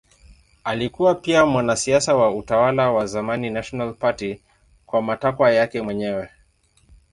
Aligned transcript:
Alikuwa 0.63 1.15
pia 1.15 1.45
mwanasiasa 1.45 2.15
wa 2.15 2.35
utawala 2.35 2.91
wa 2.91 3.05
zamani 3.05 3.49
National 3.49 3.93
Party 3.93 4.41
kwa 4.85 5.01
matakwa 5.01 5.51
yake 5.51 5.81
mwenyewe. 5.81 6.29